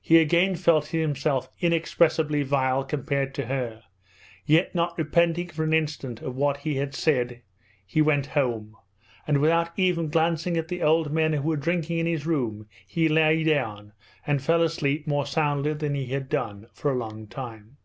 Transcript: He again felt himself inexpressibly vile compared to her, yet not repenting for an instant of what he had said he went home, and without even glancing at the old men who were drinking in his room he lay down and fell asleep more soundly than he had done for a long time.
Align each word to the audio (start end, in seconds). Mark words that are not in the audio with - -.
He 0.00 0.18
again 0.18 0.54
felt 0.54 0.86
himself 0.86 1.48
inexpressibly 1.58 2.44
vile 2.44 2.84
compared 2.84 3.34
to 3.34 3.46
her, 3.46 3.82
yet 4.46 4.72
not 4.72 4.96
repenting 4.96 5.48
for 5.48 5.64
an 5.64 5.72
instant 5.72 6.22
of 6.22 6.36
what 6.36 6.58
he 6.58 6.76
had 6.76 6.94
said 6.94 7.42
he 7.84 8.00
went 8.00 8.26
home, 8.38 8.76
and 9.26 9.38
without 9.40 9.76
even 9.76 10.10
glancing 10.10 10.56
at 10.56 10.68
the 10.68 10.84
old 10.84 11.12
men 11.12 11.32
who 11.32 11.42
were 11.48 11.56
drinking 11.56 11.98
in 11.98 12.06
his 12.06 12.24
room 12.24 12.68
he 12.86 13.08
lay 13.08 13.42
down 13.42 13.94
and 14.24 14.40
fell 14.42 14.62
asleep 14.62 15.08
more 15.08 15.26
soundly 15.26 15.72
than 15.72 15.96
he 15.96 16.06
had 16.06 16.28
done 16.28 16.68
for 16.72 16.92
a 16.92 16.96
long 16.96 17.26
time. 17.26 17.78